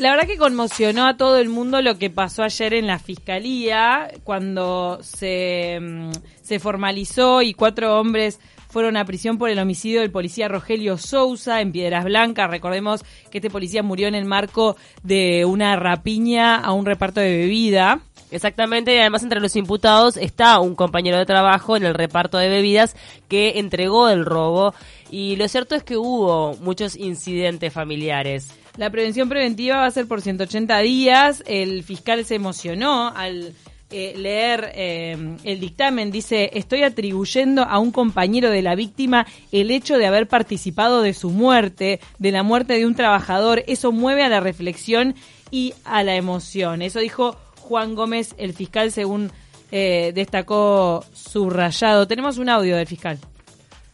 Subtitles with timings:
[0.00, 4.10] La verdad que conmocionó a todo el mundo lo que pasó ayer en la fiscalía
[4.24, 8.40] cuando se, mm, se formalizó y cuatro hombres
[8.70, 12.48] fueron a prisión por el homicidio del policía Rogelio Sousa en Piedras Blancas.
[12.48, 17.36] Recordemos que este policía murió en el marco de una rapiña a un reparto de
[17.36, 18.00] bebida.
[18.30, 22.48] Exactamente, y además entre los imputados está un compañero de trabajo en el reparto de
[22.48, 22.94] bebidas
[23.28, 24.74] que entregó el robo
[25.10, 28.52] y lo cierto es que hubo muchos incidentes familiares.
[28.76, 31.42] La prevención preventiva va a ser por 180 días.
[31.46, 33.52] El fiscal se emocionó al
[33.90, 36.12] eh, leer eh, el dictamen.
[36.12, 41.12] Dice, estoy atribuyendo a un compañero de la víctima el hecho de haber participado de
[41.12, 43.64] su muerte, de la muerte de un trabajador.
[43.66, 45.16] Eso mueve a la reflexión
[45.50, 46.82] y a la emoción.
[46.82, 47.36] Eso dijo
[47.70, 49.30] Juan Gómez, el fiscal, según
[49.70, 52.08] eh, destacó subrayado.
[52.08, 53.16] Tenemos un audio del fiscal.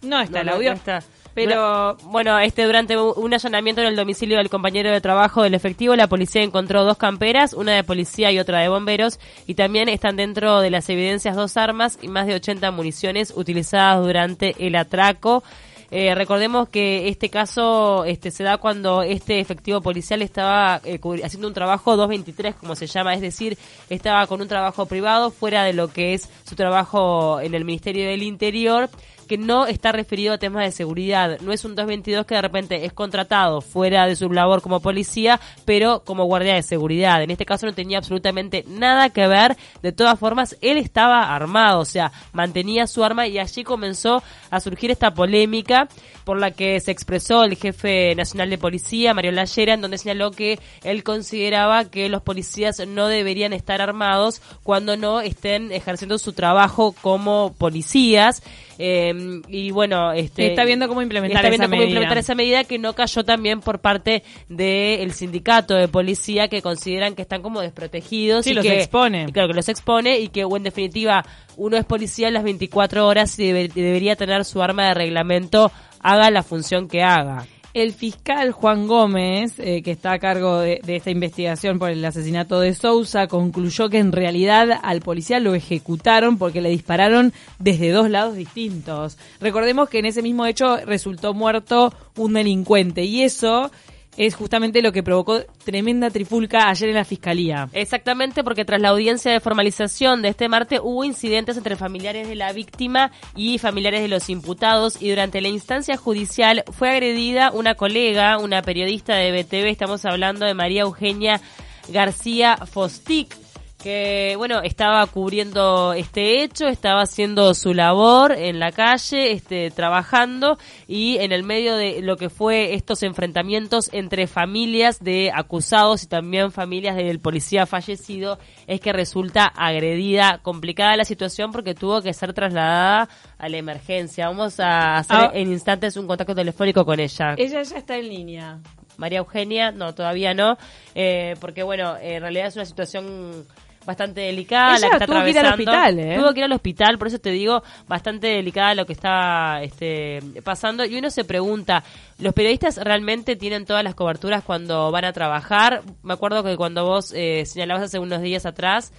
[0.01, 0.73] No está el audio.
[0.73, 1.03] está.
[1.35, 5.95] Pero bueno, este durante un allanamiento en el domicilio del compañero de trabajo del efectivo,
[5.95, 10.17] la policía encontró dos camperas, una de policía y otra de bomberos, y también están
[10.17, 15.45] dentro de las evidencias dos armas y más de 80 municiones utilizadas durante el atraco.
[15.91, 21.49] Eh, recordemos que este caso este, se da cuando este efectivo policial estaba eh, haciendo
[21.49, 23.57] un trabajo 223, como se llama, es decir,
[23.89, 28.07] estaba con un trabajo privado fuera de lo que es su trabajo en el Ministerio
[28.09, 28.91] del Interior
[29.27, 31.39] que no está referido a temas de seguridad.
[31.41, 35.41] No es un 222 que de repente es contratado fuera de su labor como policía,
[35.65, 37.23] pero como guardia de seguridad.
[37.23, 39.57] En este caso no tenía absolutamente nada que ver.
[39.83, 44.61] De todas formas, él estaba armado, o sea, mantenía su arma y allí comenzó a
[44.61, 45.89] surgir esta polémica
[46.25, 50.33] por la que se expresó el jefe nacional de policía, Mario Lallera, en donde señaló
[50.33, 56.33] que él consideraba que los policías no deberían estar armados cuando no estén ejerciendo su
[56.33, 58.43] trabajo como policías.
[58.79, 59.15] Eh,
[59.49, 61.89] y bueno, este, está viendo cómo implementar, está viendo esa, cómo medida.
[61.91, 67.15] implementar esa medida que no cayó también por parte del sindicato de policía que consideran
[67.15, 69.27] que están como desprotegidos Sí, y los que, expone.
[69.29, 71.25] y claro, que los expone y que o en definitiva
[71.57, 75.71] uno es policía las 24 horas y debe- debería tener su arma de reglamento
[76.01, 77.47] haga la función que haga.
[77.77, 82.03] El fiscal Juan Gómez, eh, que está a cargo de, de esta investigación por el
[82.03, 87.91] asesinato de Sousa, concluyó que en realidad al policía lo ejecutaron porque le dispararon desde
[87.91, 89.19] dos lados distintos.
[89.43, 93.71] Recordemos que en ese mismo hecho resultó muerto un delincuente y eso
[94.17, 97.69] es justamente lo que provocó tremenda trifulca ayer en la fiscalía.
[97.73, 102.35] Exactamente, porque tras la audiencia de formalización de este martes hubo incidentes entre familiares de
[102.35, 107.75] la víctima y familiares de los imputados y durante la instancia judicial fue agredida una
[107.75, 111.41] colega, una periodista de BTV, estamos hablando de María Eugenia
[111.89, 113.46] García Fostic
[113.87, 120.59] que bueno estaba cubriendo este hecho estaba haciendo su labor en la calle este trabajando
[120.89, 126.09] y en el medio de lo que fue estos enfrentamientos entre familias de acusados y
[126.09, 132.13] también familias del policía fallecido es que resulta agredida complicada la situación porque tuvo que
[132.13, 133.09] ser trasladada
[133.39, 135.31] a la emergencia vamos a hacer Ah.
[135.33, 138.59] en instantes un contacto telefónico con ella Ella ya está en línea.
[138.97, 140.57] María Eugenia, no, todavía no,
[140.95, 143.47] eh, porque bueno, en realidad es una situación
[143.87, 145.73] bastante delicada Ella la que está tuvo que ir al atravesando.
[145.73, 146.17] hospital, ¿eh?
[146.19, 150.21] Tuvo que ir al hospital, por eso te digo, bastante delicada lo que está este,
[150.45, 150.85] pasando.
[150.85, 151.85] Y uno se pregunta,
[152.19, 155.83] ¿los periodistas realmente tienen todas las coberturas cuando van a trabajar?
[156.03, 158.93] Me acuerdo que cuando vos eh, señalabas hace unos días atrás,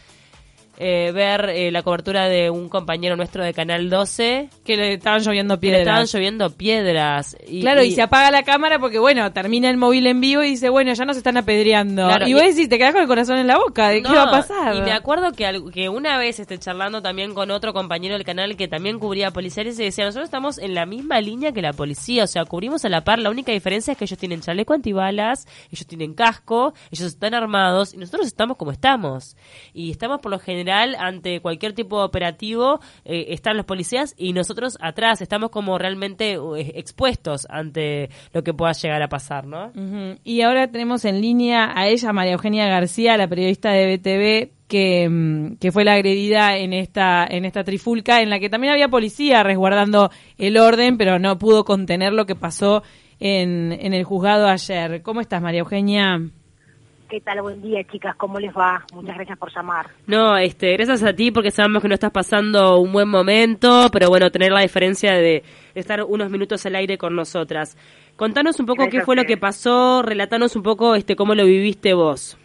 [0.77, 5.21] eh, ver eh, la cobertura de un compañero nuestro de Canal 12, Que le estaban
[5.21, 6.13] lloviendo que le estaban piedras.
[6.13, 7.37] lloviendo piedras.
[7.47, 10.49] Y, Claro, y, se apaga la cámara porque, bueno, termina el móvil en vivo y
[10.51, 12.07] dice, bueno, ya nos están apedreando.
[12.07, 14.23] Claro, y vos decís, te quedás con el corazón en la boca, ¿de qué va
[14.23, 14.75] a pasar?
[14.75, 18.55] Y me acuerdo que, que una vez este, charlando también con otro compañero del canal
[18.55, 22.25] que también cubría policiales y decía, nosotros estamos en la misma línea que la policía,
[22.25, 25.47] o sea, cubrimos a la par, la única diferencia es que ellos tienen chaleco antibalas,
[25.71, 29.35] ellos tienen casco, ellos están armados y nosotros estamos como estamos.
[29.73, 34.33] Y estamos por lo general ante cualquier tipo de operativo, eh, están los policías y
[34.33, 39.71] nosotros atrás, estamos como realmente eh, expuestos ante lo que pueda llegar a pasar, ¿no?
[40.23, 45.07] Y ahora tenemos en línea a ella, María Eugenia García, la periodista de BTV, que,
[45.09, 48.89] mm, que fue la agredida en esta, en esta trifulca, en la que también había
[48.89, 52.83] policía resguardando el orden, pero no pudo contener lo que pasó
[53.19, 55.01] en, en el juzgado ayer.
[55.01, 56.21] ¿Cómo estás, María Eugenia?
[57.09, 57.41] ¿Qué tal?
[57.41, 58.17] Buen día, chicas.
[58.17, 58.85] ¿Cómo les va?
[58.93, 59.87] Muchas gracias por llamar.
[60.07, 64.09] No, este, gracias a ti porque sabemos que no estás pasando un buen momento, pero
[64.09, 65.41] bueno, tener la diferencia de
[65.73, 67.77] estar unos minutos al aire con nosotras.
[68.17, 71.45] Contanos un poco Gracias qué fue lo que pasó, relatanos un poco este cómo lo
[71.45, 72.37] viviste vos.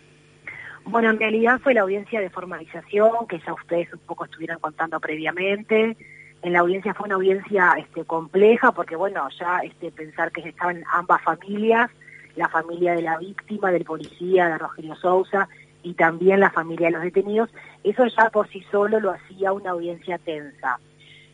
[0.84, 5.00] Bueno, en realidad fue la audiencia de formalización, que ya ustedes un poco estuvieron contando
[5.00, 5.96] previamente.
[6.42, 10.84] En la audiencia fue una audiencia este, compleja, porque bueno, ya este, pensar que estaban
[10.92, 11.90] ambas familias
[12.36, 15.48] la familia de la víctima, del policía, de Rogelio Sousa,
[15.82, 17.50] y también la familia de los detenidos,
[17.82, 20.78] eso ya por sí solo lo hacía una audiencia tensa.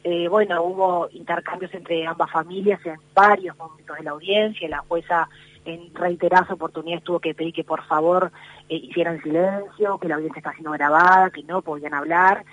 [0.04, 5.28] Eh, bueno, hubo intercambios entre ambas familias en varios momentos de la audiencia, la jueza
[5.64, 8.32] en reiteradas oportunidades tuvo que pedir que por favor
[8.68, 12.44] eh, hicieran silencio, que la audiencia está siendo grabada, que no podían hablar.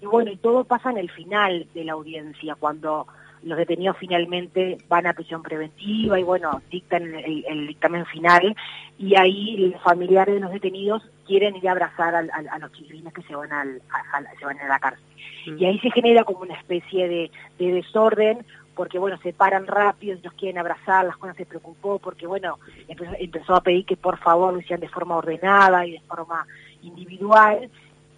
[0.00, 3.06] Y bueno, y todo pasa en el final de la audiencia, cuando
[3.44, 8.56] los detenidos finalmente van a prisión preventiva y bueno, dictan el, dictamen final
[8.98, 13.22] y ahí los familiares de los detenidos quieren ir a abrazar a, los chiquilines que
[13.22, 15.04] se van, al, a, se van a la cárcel.
[15.46, 15.58] Mm.
[15.58, 18.44] Y ahí se genera como una especie de, de desorden
[18.74, 23.12] porque bueno, se paran rápido, ellos quieren abrazar, las cosas se preocupó, porque bueno, empezó,
[23.18, 26.46] empezó, a pedir que por favor lo hicieran de forma ordenada y de forma
[26.80, 27.68] individual,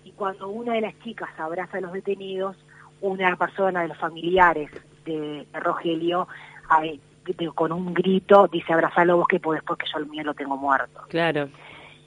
[0.04, 2.56] y cuando una de las chicas abraza a los detenidos,
[3.00, 4.70] una persona de los familiares
[5.04, 6.28] de, Rogelio,
[7.54, 11.02] con un grito, dice abrazalo vos que podés porque yo el mío lo tengo muerto.
[11.08, 11.48] Claro.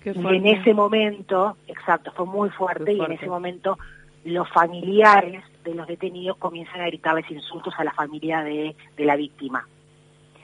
[0.04, 3.78] y en ese momento, exacto, fue muy fuerte, y en ese momento
[4.24, 9.68] los familiares de los detenidos comienzan a gritarles insultos a la familia de, la víctima.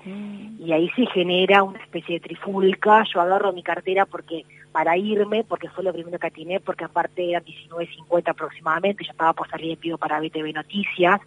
[0.06, 0.62] Mm.
[0.66, 5.44] Y ahí se genera una especie de trifulca, yo agarro mi cartera porque para irme,
[5.44, 9.70] porque fue lo primero que atiné, porque aparte eran 19.50 aproximadamente, yo estaba por salir
[9.70, 11.22] de pido para BTV Noticias,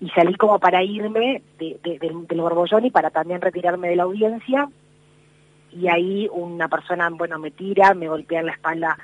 [0.00, 4.04] y salí como para irme de, del, del Borbollón y para también retirarme de la
[4.04, 4.68] audiencia,
[5.72, 8.96] y ahí una persona, bueno, me tira, me golpea en la espalda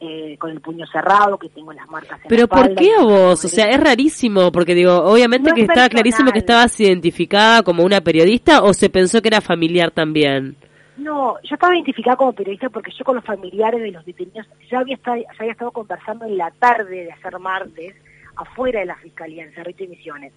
[0.00, 3.02] eh, con el puño cerrado, que tengo las marcas en Pero la ¿por qué a
[3.02, 3.44] vos?
[3.44, 8.00] O sea, es rarísimo, porque digo, obviamente que estaba clarísimo que estabas identificada como una
[8.00, 10.56] periodista o se pensó que era familiar también.
[10.96, 14.80] No, yo estaba identificada como periodista porque yo con los familiares de los detenidos ya
[14.80, 17.94] había estado, ya había estado conversando en la tarde de hacer martes
[18.38, 20.32] afuera de la Fiscalía, en Cerrito y Misiones.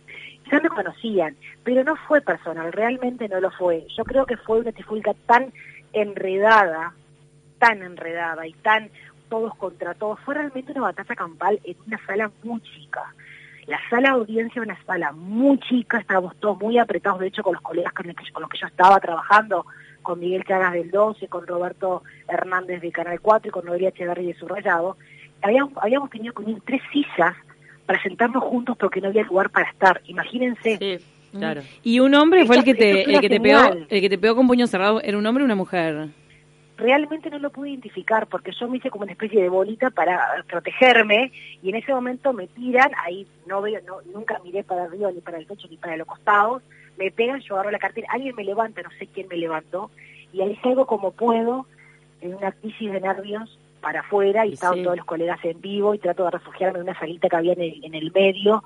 [0.51, 3.86] Ya me conocían, pero no fue personal, realmente no lo fue.
[3.95, 5.53] Yo creo que fue una trifulca tan
[5.94, 6.94] enredada,
[7.59, 8.89] tan enredada y tan
[9.30, 10.19] todos contra todos.
[10.21, 13.13] Fue realmente una batalla campal en una sala muy chica.
[13.68, 17.53] La sala de audiencia una sala muy chica, estábamos todos muy apretados, de hecho con
[17.53, 19.65] los colegas con, los que yo estaba trabajando,
[20.01, 24.25] con Miguel Chagas del 12, con Roberto Hernández de Canal 4 y con Noelia Echeverri
[24.25, 24.98] de Subrayado,
[25.44, 27.36] habíamos, habíamos tenido con tres sillas
[27.92, 30.02] para sentarnos juntos porque no había lugar para estar.
[30.06, 30.78] Imagínense.
[30.78, 31.62] Sí, claro.
[31.84, 33.60] Y un hombre fue el que te el que te pegó
[33.90, 36.08] el que te pegó con puño cerrado, era un hombre o una mujer
[36.78, 40.44] realmente no lo pude identificar porque yo me hice como una especie de bolita para
[40.50, 45.12] protegerme y en ese momento me tiran, ahí no veo, no, nunca miré para arriba
[45.12, 46.64] ni para el techo ni para los costados,
[46.98, 49.92] me pegan, yo agarro la cartera, alguien me levanta, no sé quién me levantó
[50.34, 51.68] y ahí salgo como puedo
[52.22, 56.00] en una crisis de nervios para afuera y estaban todos los colegas en vivo y
[56.00, 58.63] trato de refugiarme en una salita que había en el medio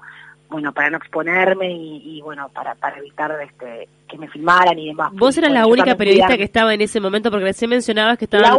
[0.49, 5.11] bueno, para no exponerme y, bueno, para, para evitar este, que me filmaran y demás.
[5.13, 8.53] Vos eras la única periodista que estaba en ese momento, porque recién mencionabas que estaban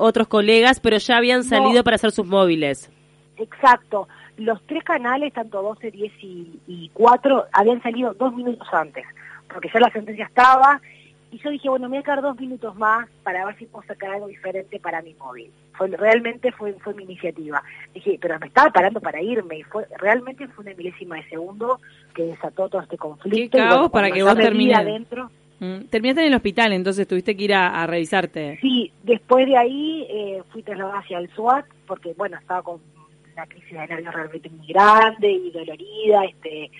[0.00, 2.90] otros colegas, pero ya habían salido para hacer sus móviles.
[3.36, 4.08] Exacto.
[4.36, 9.04] Los tres canales, tanto 12, 10 y, y 4, habían salido dos minutos antes,
[9.52, 10.80] porque ya la sentencia estaba
[11.30, 13.86] y yo dije, bueno, me voy a quedar dos minutos más para ver si puedo
[13.86, 15.50] sacar algo diferente para mi móvil.
[15.76, 17.62] Fue, realmente fue, fue mi iniciativa.
[17.94, 21.80] Dije, pero me estaba parando para irme y fue realmente fue una milésima de segundo
[22.14, 23.58] que desató todo este conflicto.
[23.58, 25.30] Qué caos para que vos termines adentro.
[25.58, 28.58] Mm, terminaste en el hospital, entonces tuviste que ir a, revisarte.
[28.60, 32.80] Sí, después de ahí eh, fui trasladada hacia el SWAT porque, bueno, estaba con
[33.32, 36.70] una crisis de nervios realmente muy grande y dolorida, este...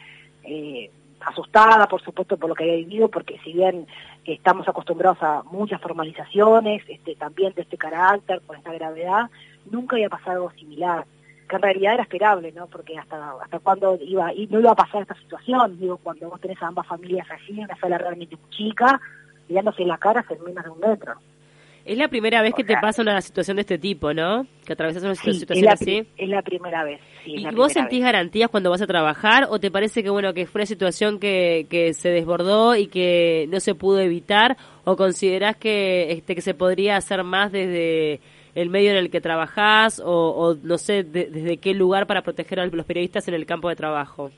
[0.45, 3.87] Eh, asustada, por supuesto, por lo que había vivido, porque si bien
[4.25, 9.31] estamos acostumbrados a muchas formalizaciones, este, también de este carácter, con esta gravedad,
[9.71, 11.05] nunca había pasado algo similar,
[11.49, 12.67] que en realidad era esperable, ¿no?
[12.67, 16.41] Porque hasta hasta cuándo iba, y no iba a pasar esta situación, digo, cuando vos
[16.41, 19.01] tenés a ambas familias allí, una sala realmente muy chica,
[19.49, 21.15] mirándose en la cara en menos de un metro.
[21.87, 24.45] Es la primera vez que te pasa una situación de este tipo, ¿no?
[24.64, 26.05] Que atravesas una situación es así.
[26.16, 27.00] Es la primera vez.
[27.25, 30.62] ¿Y vos sentís garantías cuando vas a trabajar o te parece que bueno que fue
[30.62, 36.11] una situación que, que se desbordó y que no se pudo evitar o considerás que
[36.11, 38.21] este que se podría hacer más desde
[38.57, 42.66] el medio en el que trabajás o, no sé desde qué lugar para proteger a
[42.66, 44.33] los periodistas en el campo de trabajo?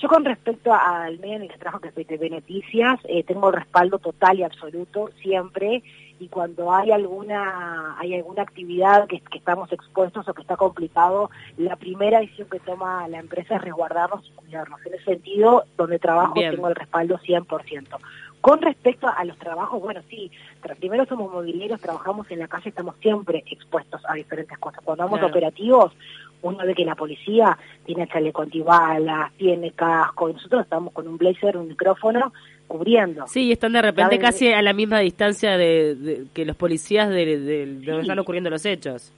[0.00, 3.48] Yo con respecto al medio en el que trabajo, que es de Noticias, eh, tengo
[3.48, 5.82] el respaldo total y absoluto siempre
[6.18, 11.76] y cuando hay alguna hay alguna actividad que, estamos expuestos o que está complicado, la
[11.76, 14.84] primera decisión que toma la empresa es resguardarnos y cuidarnos.
[14.86, 17.98] En ese sentido, donde trabajo tengo el respaldo 100%.
[18.40, 20.30] Con respecto a los trabajos, bueno, sí,
[20.78, 24.80] primero somos mobileros, trabajamos en la calle, estamos siempre expuestos a diferentes cosas.
[24.84, 25.92] Cuando vamos operativos,
[26.42, 31.16] uno ve que la policía tiene chaleco antibalas, tiene casco, y nosotros estamos con un
[31.18, 32.32] blazer, un micrófono,
[32.68, 33.26] cubriendo.
[33.26, 37.24] Sí, están de repente casi a la misma distancia de, de- que los policías de,
[37.38, 39.12] de- de donde están ocurriendo los hechos.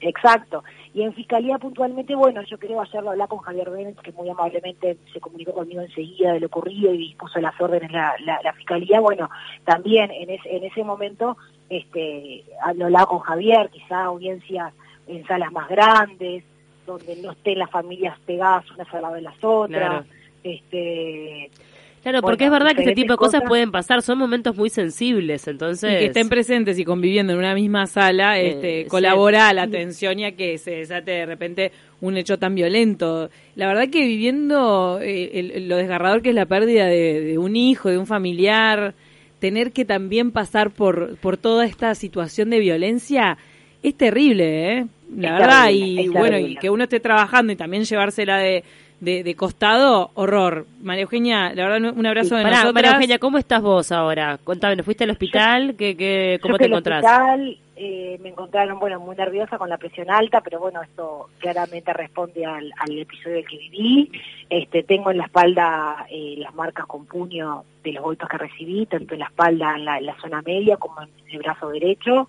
[0.00, 0.62] Exacto.
[0.96, 4.30] Y en Fiscalía puntualmente, bueno, yo creo ayer lo hablé con Javier Bennett, que muy
[4.30, 8.54] amablemente se comunicó conmigo enseguida de lo ocurrido y dispuso las órdenes la, la, la
[8.54, 8.98] Fiscalía.
[9.00, 9.28] Bueno,
[9.66, 11.36] también en, ese en ese momento
[11.68, 12.44] este,
[12.76, 14.72] lo hablaba con Javier, quizá audiencias
[15.06, 16.44] en salas más grandes,
[16.86, 19.90] donde no estén las familias pegadas unas al lado de las otras.
[19.90, 20.04] Claro.
[20.44, 21.50] Este,
[22.06, 23.48] Claro, Bueno, porque es verdad que este tipo de cosas cosas.
[23.48, 25.92] pueden pasar, son momentos muy sensibles, entonces...
[25.92, 28.88] Y que estén presentes y conviviendo en una misma sala, Eh, este, sí.
[28.88, 33.28] colabora a la tensión y a que se desate de repente un hecho tan violento.
[33.56, 37.56] La verdad que viviendo eh, el- lo desgarrador que es la pérdida de, de un
[37.56, 38.94] hijo, de un familiar,
[39.40, 43.36] tener que también pasar por, por toda esta situación de violencia
[43.82, 44.86] es terrible, ¿eh?
[45.16, 48.62] La Es verdad, terrible, y bueno, y que uno esté trabajando y también llevársela de,
[49.00, 50.66] de, de costado, horror.
[50.82, 52.72] María Eugenia, la verdad, un abrazo de nosotras.
[52.74, 54.38] María Eugenia, ¿cómo estás vos ahora?
[54.42, 55.74] Contame, ¿fuiste al hospital?
[55.76, 57.04] ¿Qué, qué, ¿Cómo Yo te encontrás?
[57.04, 61.92] hospital, eh, me encontraron, bueno, muy nerviosa con la presión alta, pero bueno, esto claramente
[61.92, 64.10] responde al, al episodio del que viví.
[64.48, 68.86] Este, tengo en la espalda eh, las marcas con puño de los golpes que recibí,
[68.86, 72.28] tanto en la espalda, en la, en la zona media, como en el brazo derecho.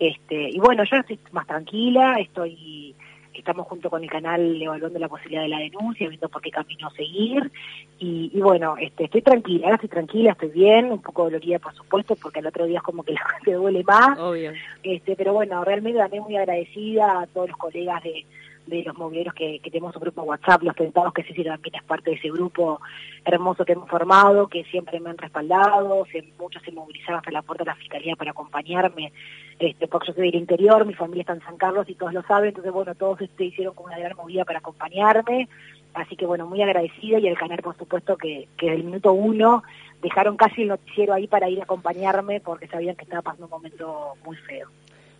[0.00, 2.94] Este, y bueno, yo estoy más tranquila, estoy
[3.34, 6.90] estamos junto con el canal evaluando la posibilidad de la denuncia, viendo por qué camino
[6.90, 7.50] seguir.
[7.98, 11.74] Y, y bueno, este, estoy tranquila, ahora estoy tranquila, estoy bien, un poco dolorida por
[11.74, 14.18] supuesto, porque el otro día es como que la gente duele más.
[14.18, 14.52] Obvio.
[14.82, 18.24] Este, pero bueno, realmente también muy agradecida a todos los colegas de,
[18.70, 22.10] de los movilleros que, tenemos un grupo WhatsApp, los tentados que sí también es parte
[22.10, 22.80] de ese grupo
[23.24, 26.06] hermoso que hemos formado, que siempre me han respaldado,
[26.38, 29.12] muchos se movilizaron hasta la puerta de la fiscalía para acompañarme,
[29.58, 32.22] este, porque yo soy del interior, mi familia está en San Carlos y todos lo
[32.22, 35.48] saben, entonces bueno, todos este, hicieron como una gran movida para acompañarme,
[35.94, 39.12] así que bueno, muy agradecida y el canal por supuesto que, que desde el minuto
[39.12, 39.62] uno
[40.02, 43.50] dejaron casi el noticiero ahí para ir a acompañarme porque sabían que estaba pasando un
[43.50, 44.68] momento muy feo.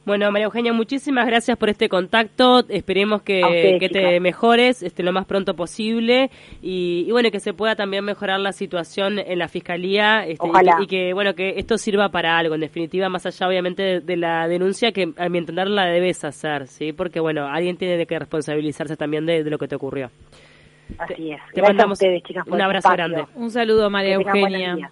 [0.06, 2.64] Bueno, María Eugenia, muchísimas gracias por este contacto.
[2.68, 6.30] Esperemos que, que te mejores este, lo más pronto posible
[6.62, 10.50] y, y bueno, que se pueda también mejorar la situación en la fiscalía este, y,
[10.50, 10.76] Ojalá.
[10.78, 14.00] que, y que, bueno, que esto sirva para algo, en definitiva, más allá obviamente de,
[14.00, 16.92] de la denuncia que a mi entender la debes hacer, ¿sí?
[16.92, 20.10] Porque bueno, alguien tiene que responsabilizarse también de, de lo que te ocurrió.
[20.98, 21.40] Así es.
[21.52, 23.14] te Gracias mandamos a ustedes, chicas, por un abrazo espacio.
[23.16, 23.32] grande.
[23.34, 24.90] Un saludo, María Que Eugenia.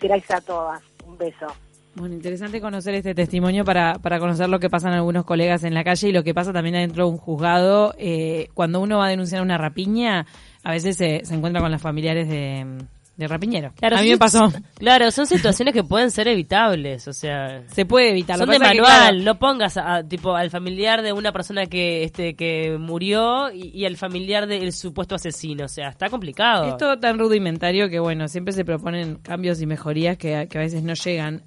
[0.00, 0.82] Gracias a todas.
[1.06, 1.46] Un beso.
[1.94, 5.84] Bueno, interesante conocer este testimonio para, para conocer lo que pasan algunos colegas en la
[5.84, 7.94] calle y lo que pasa también adentro de un juzgado.
[7.98, 10.26] Eh, cuando uno va a denunciar una rapiña,
[10.64, 12.78] a veces se, se encuentra con los familiares de,
[13.16, 13.72] de rapiñero.
[13.76, 14.50] Claro, a mí me pasó.
[14.78, 17.62] Claro, son situaciones que pueden ser evitables, o sea...
[17.68, 18.38] Se puede evitar.
[18.38, 22.34] Son de manual, claro, no pongas a, tipo al familiar de una persona que este
[22.34, 26.68] que murió y, y al familiar del supuesto asesino, o sea, está complicado.
[26.68, 30.62] Es todo tan rudimentario que, bueno, siempre se proponen cambios y mejorías que, que a
[30.62, 31.42] veces no llegan.